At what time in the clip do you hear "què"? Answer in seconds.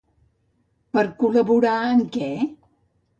2.17-2.31